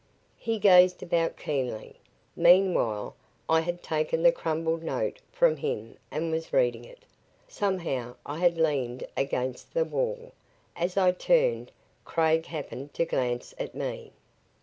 [0.39, 1.97] He gazed about keenly.
[2.35, 3.15] Meanwhile,
[3.47, 7.05] I had taken the crumpled note from him and was reading it.
[7.47, 10.31] Somehow, I had leaned against the wall.
[10.75, 11.71] As I turned,
[12.03, 14.11] Craig happened to glance at me.